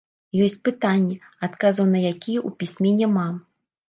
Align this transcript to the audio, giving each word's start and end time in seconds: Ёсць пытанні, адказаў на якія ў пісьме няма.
Ёсць 0.43 0.55
пытанні, 0.69 1.17
адказаў 1.47 1.85
на 1.91 1.99
якія 2.13 2.39
ў 2.47 2.61
пісьме 2.63 2.95
няма. 3.03 3.27